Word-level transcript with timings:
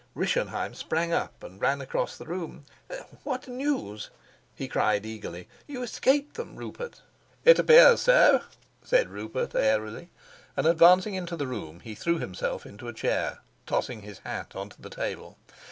Rischenheim 0.15 0.73
sprang 0.73 1.13
up 1.13 1.43
and 1.43 1.61
ran 1.61 1.79
across 1.79 2.17
the 2.17 2.25
room. 2.25 2.65
"What 3.23 3.47
news?" 3.47 4.09
he 4.55 4.67
cried 4.67 5.05
eagerly. 5.05 5.47
"You 5.67 5.83
escaped 5.83 6.33
them, 6.37 6.55
Rupert?" 6.55 7.01
"It 7.45 7.59
appears 7.59 8.01
so," 8.01 8.41
said 8.81 9.09
Rupert 9.11 9.53
airily; 9.53 10.09
and, 10.57 10.65
advancing 10.65 11.13
into 11.13 11.35
the 11.37 11.45
room, 11.45 11.81
he 11.81 11.93
threw 11.93 12.17
himself 12.17 12.65
into 12.65 12.87
a 12.87 12.93
chair, 12.93 13.41
tossing 13.67 14.01
his 14.01 14.17
hat 14.25 14.55
on 14.55 14.69
to 14.69 14.81
the 14.81 14.89
table. 14.89 15.37